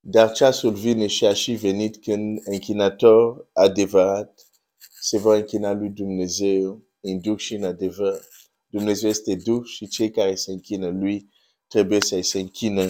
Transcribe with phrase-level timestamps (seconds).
[0.00, 4.50] dar ceasul vine și a și venit când închinator adevărat
[5.00, 8.20] se va închina lui Dumnezeu în duh și în adevăr.
[8.66, 11.28] Dumnezeu este duh și cei care se închină lui
[11.68, 12.88] trebuie să se închină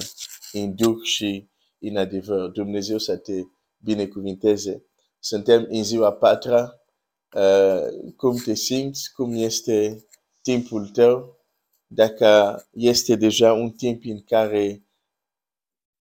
[0.53, 2.49] în duh și în adevăr.
[2.49, 3.43] Dumnezeu să te
[3.77, 4.85] binecuvinteze.
[5.19, 6.75] Suntem în ziua patra.
[7.37, 9.13] Uh, cum te simți?
[9.13, 10.07] Cum este
[10.43, 11.39] timpul tău?
[11.87, 14.85] Dacă este deja un timp în care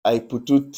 [0.04, 0.76] ai putut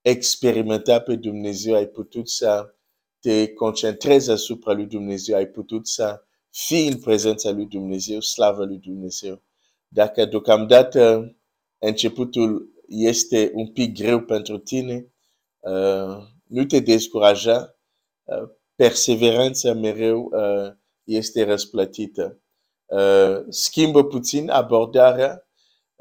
[0.00, 2.74] experimenta pe Dumnezeu, ai putut să
[3.20, 8.78] te concentrezi asupra lui Dumnezeu, ai putut să fii în prezența lui Dumnezeu, slavă lui
[8.78, 9.42] Dumnezeu.
[9.88, 11.34] Dacă deocamdată
[11.78, 15.12] începutul este un pic greu pentru tine,
[15.58, 17.78] uh, nu te descuraja,
[18.24, 20.72] uh, perseverența mereu uh,
[21.04, 22.40] este răsplătită.
[22.86, 25.47] Uh, schimbă puțin abordarea uh,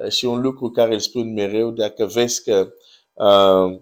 [0.09, 2.73] și un lucru care îl spun mereu, dacă vezi că
[3.13, 3.81] uh,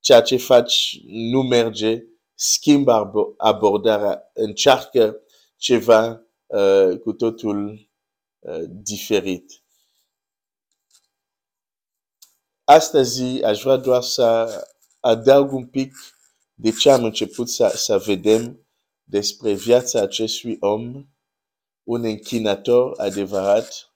[0.00, 2.02] ceea ce faci nu merge,
[2.34, 5.20] schimbă abordarea, încearcă
[5.56, 7.88] ceva uh, cu totul
[8.38, 9.62] uh, diferit.
[12.64, 14.48] Astăzi aș vrea doar să
[15.00, 15.94] adaug un pic
[16.54, 18.66] de ce am început să, să vedem
[19.02, 21.06] despre viața acestui om,
[21.82, 23.89] un închinator adevărat,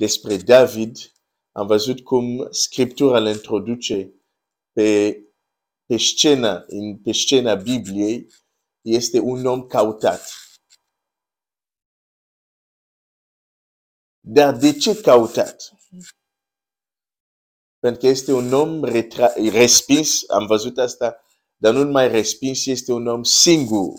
[0.00, 0.96] despre David.
[1.52, 4.14] Am văzut cum Scriptura îl introduce
[4.72, 5.18] pe,
[5.86, 8.32] pe, scena, în, pe scena Bibliei,
[8.80, 10.22] este un om cautat.
[14.20, 15.72] Dar de ce cautat?
[17.78, 18.84] Pentru că este un om
[19.50, 21.24] respins, am văzut asta,
[21.56, 23.94] dar nu mai respins, este un om singur.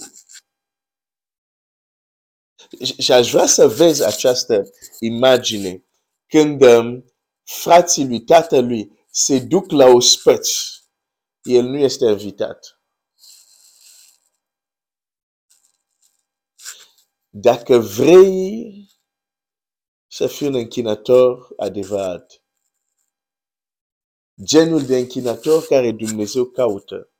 [2.99, 4.63] Și aș vrea să vezi această
[4.99, 5.85] imagine
[6.31, 10.83] când um, frații lui tatălui se duc la ospăți,
[11.41, 12.81] el nu este invitat.
[17.29, 18.87] Dacă vrei
[20.07, 22.43] să fii un închinător adevărat,
[24.43, 27.11] genul de închinator care Dumnezeu caută,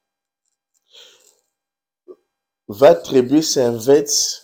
[2.63, 4.41] va trebui să înveți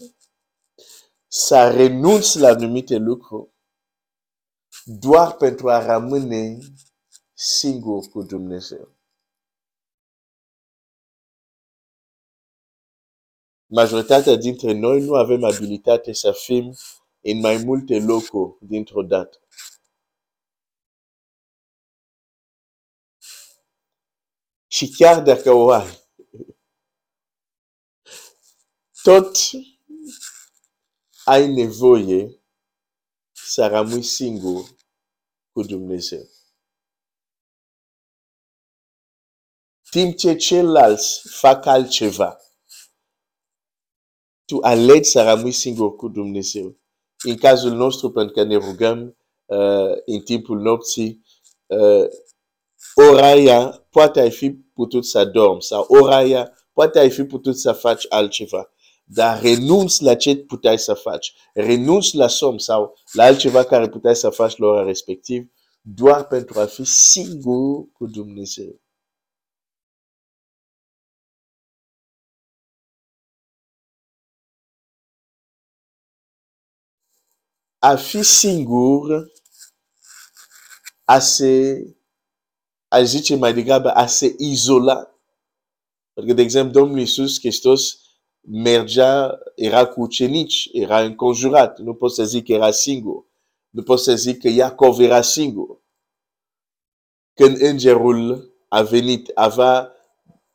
[1.28, 3.56] să renunți la anumite lucruri
[4.90, 6.58] doar pentru a rămâne
[7.34, 8.96] singur cu Dumnezeu.
[13.66, 16.76] Majoritatea dintre noi nu avem abilitate să fim
[17.22, 19.38] în mai multe locuri dintr-o dată.
[24.68, 26.10] Și chiar dacă o ai,
[29.02, 29.36] tot
[31.26, 32.42] ai nevoie
[33.32, 34.77] să rămâi singur
[35.58, 36.22] cu Dumnezeu.
[39.90, 42.38] Timp ce ceilalți fac altceva,
[44.46, 46.78] tu alegi să rămâi singur cu Dumnezeu.
[47.24, 51.26] În cazul nostru, pentru că ne rugăm uh, în timpul nopții,
[51.66, 52.08] uh,
[52.96, 57.60] ora aia poate ai fi putut să dormi sau ora aia poate ai fi putut
[57.60, 58.74] să faci altceva.
[59.10, 61.34] Dar renunți la ce puteai să faci.
[61.54, 65.52] Renunți la somn sau la altceva care puteai să faci la ora respectiv
[65.82, 68.82] doar pentru a fi singur cu Dumnezeu.
[77.80, 79.32] A fi singur,
[81.04, 81.82] a se,
[82.88, 84.96] aș zice mai degrabă, a se izola.
[86.14, 88.07] Pentru că, de exemplu, Domnul Iisus Hristos
[88.50, 91.80] mergea, era cu ucenici, era înconjurat.
[91.80, 93.26] Nu pot să zic că era singur.
[93.70, 95.82] Nu pot să zic că Iacov era singur.
[97.34, 99.92] Când îngerul a venit, avea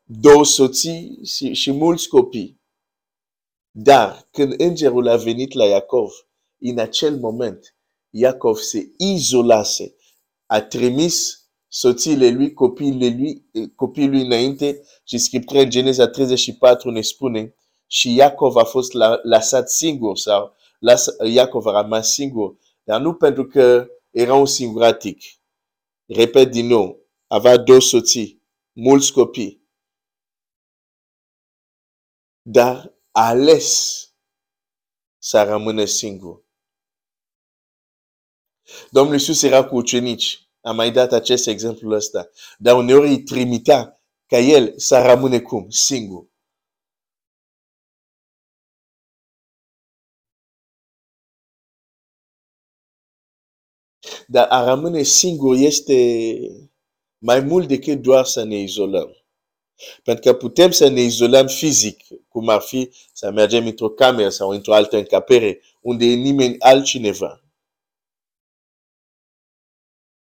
[0.05, 2.61] două soții și, și mulți copii.
[3.71, 6.11] Dar când îngerul a venit la Iacov,
[6.59, 7.77] în acel moment,
[8.11, 9.95] Iacov se izolase,
[10.47, 17.01] a trimis soțiile lui, copiile lui, copiii lui înainte și Scriptura în Geneza 34 ne
[17.01, 17.55] spune
[17.93, 18.93] și Iacov a fost
[19.23, 25.23] lăsat singur sau las, Iacov a rămas singur, dar nu pentru că era un singuratic.
[26.07, 28.43] Repet din nou, avea două soții,
[28.73, 29.63] mulți copii.
[32.43, 33.99] Dar a ales
[35.19, 36.45] să rămână singur.
[38.91, 40.49] Domnul Iisus era cu ucenici.
[40.61, 42.29] Am mai dat acest exemplu ăsta.
[42.59, 45.71] Dar uneori îi trimitea ca el să rămâne cum?
[45.71, 46.32] Singur.
[54.33, 55.95] Dar a rămâne singur este,
[57.19, 59.17] mai mult decât doar să ne izolăm.
[60.03, 64.51] Pentru că putem să ne izolăm fizic, cum ar fi să mergem într-o cameră sau
[64.51, 67.45] într-o altă încăpere, unde e nimeni altcineva.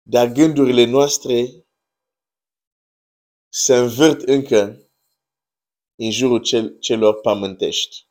[0.03, 1.67] Dar gândurile noastre
[3.49, 4.91] se învârt încă
[5.95, 8.08] în jurul cel, celor pământești.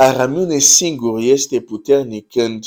[0.00, 2.64] A rămâne singur este puternic când,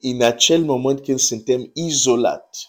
[0.00, 2.68] în acel moment când suntem izolați,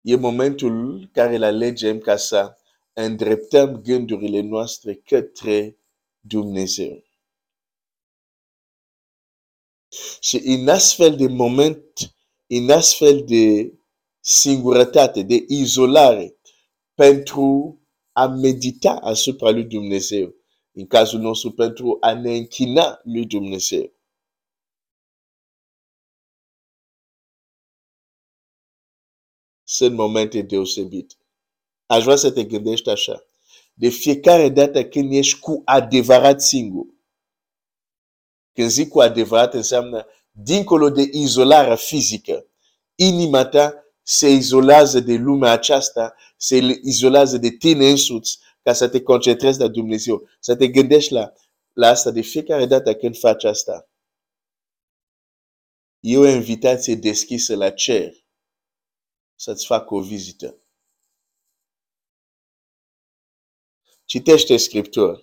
[0.00, 2.56] e momentul care îl alegem ca să
[2.92, 5.78] îndreptăm gândurile noastre către
[6.20, 7.04] Dumnezeu.
[10.20, 11.82] Și în astfel de moment,
[12.46, 13.72] în astfel de
[14.20, 16.38] singurătate, de izolare,
[16.94, 17.78] pentru
[18.12, 20.37] a medita asupra lui Dumnezeu,
[20.78, 23.92] în cazul nostru pentru a ne închina lui Dumnezeu.
[29.64, 31.14] Sunt momente deosebite.
[31.86, 33.24] Aș vrea să te gândești așa.
[33.74, 36.86] De fiecare dată când ești cu adevărat singur,
[38.52, 42.46] când zic cu adevărat înseamnă dincolo de izolarea fizică,
[42.94, 49.02] inima ta se izolează de lumea aceasta, se izolează de tine însuți ca să te
[49.02, 51.32] concentrezi la Dumnezeu, să te gândești la,
[51.72, 53.88] la asta de fiecare dată când faci asta.
[56.00, 58.14] E o invitație deschisă la cer
[59.34, 60.60] să-ți facă o vizită.
[64.04, 65.18] Citește Scriptura.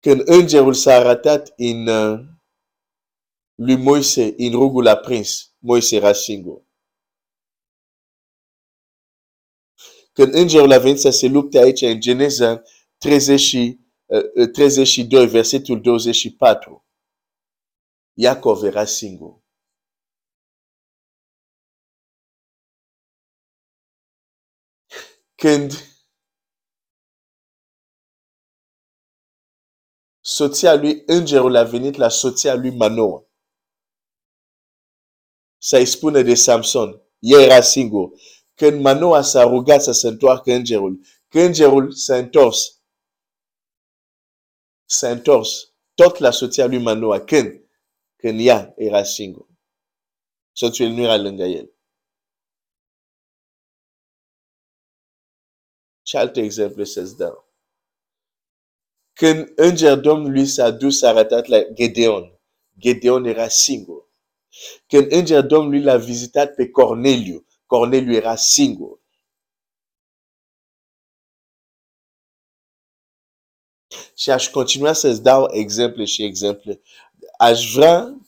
[0.00, 2.20] Când îngerul s-a arătat în uh,
[3.54, 6.71] lui Moise, în rugul a prins, Moise era singur.
[10.12, 12.62] Când îngerul a venit să se lupte aici în Geneza
[12.98, 13.56] 30,
[14.52, 16.86] 32, versetul 24,
[18.12, 19.40] Iacov era singur.
[25.34, 25.72] Când
[30.20, 33.26] soția lui, îngerul a venit la soția lui Manoa
[35.58, 38.10] să-i spună de Samson, el era singur.
[38.54, 42.82] Când Manoa s-a rugat să se întoarcă îngerul, când îngerul s-a întors,
[44.84, 47.70] s-a întors tot la soția lui Manoa, când?
[48.16, 49.46] Când ea era singur.
[50.52, 51.72] Soțul nu era lângă el.
[56.02, 57.50] Ce alte exemple să-ți dau?
[59.12, 62.40] Când înger Domnului s-a dus, a arătat la Gedeon.
[62.78, 64.10] Gedeon era singur.
[64.86, 69.00] Când înger Domnului l-a vizitat pe Corneliu, Corneliu era singur.
[74.14, 76.80] Și aș continua să-ți dau exemple și exemple.
[77.38, 78.20] Aș vrea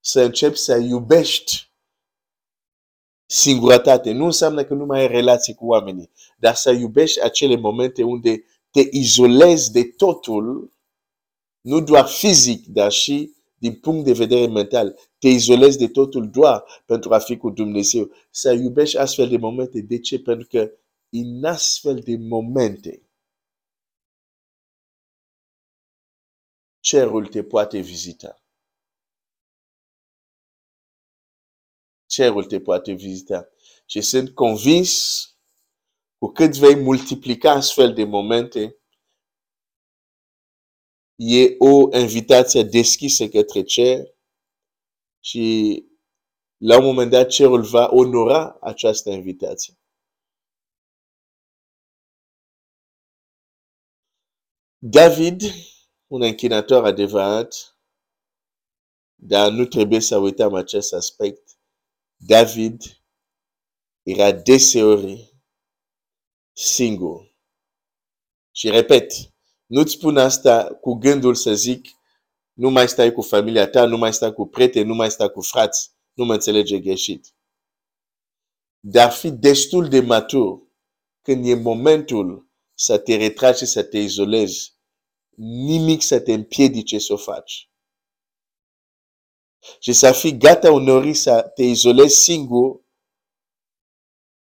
[0.00, 1.70] să încep să iubești
[3.26, 4.12] singurătate.
[4.12, 8.44] Nu înseamnă că nu mai ai relații cu oamenii, dar să iubești acele momente unde
[8.70, 10.72] te izolezi de totul,
[11.60, 14.98] nu doar fizic, dar și din punct de vedere mental.
[15.18, 18.10] Te izolezi de totul doar pentru a fi cu Dumnezeu.
[18.30, 19.80] Să iubești astfel de momente.
[19.80, 20.20] De ce?
[20.20, 20.72] Pentru că
[21.10, 23.02] în astfel de momente,
[26.80, 28.42] cerul te poate vizita.
[32.06, 33.48] Cerul te poate vizita.
[33.86, 35.24] Și sunt convins
[36.18, 38.79] cu cât vei multiplica astfel de momente,
[41.22, 44.14] e o invitație deschisă către cer
[45.20, 45.84] și
[46.56, 49.74] la un moment dat cerul va onora această invitație.
[54.78, 55.42] David,
[56.06, 57.78] un închinator adevărat,
[59.14, 61.58] dar nu trebuie să uităm acest aspect.
[62.16, 62.82] David
[64.02, 65.34] era deseori
[66.52, 67.34] singur.
[68.50, 69.12] Și repet,
[69.70, 71.88] nu-ți spun asta cu gândul să zic,
[72.52, 75.40] nu mai stai cu familia ta, nu mai stai cu prieteni, nu mai stai cu
[75.40, 75.90] frați.
[76.12, 77.34] Nu mă înțelege greșit.
[78.80, 80.62] Dar fi destul de matur
[81.22, 84.74] când e momentul să te retragi și să te izolezi.
[85.36, 87.70] Nimic să te împiedice să o faci.
[89.80, 92.80] Și să fii gata uneori să te izolezi singur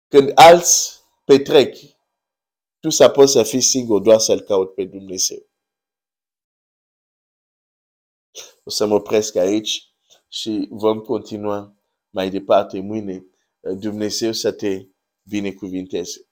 [0.09, 1.76] când alți petrec
[2.83, 5.51] tu să poți să fii singur doar să-L caut pe Dumnezeu.
[8.65, 9.95] O să mă opresc aici
[10.29, 11.77] și vom continua
[12.11, 13.27] mai departe mâine.
[13.79, 14.89] Dumnezeu să te
[15.23, 16.32] binecuvinteze.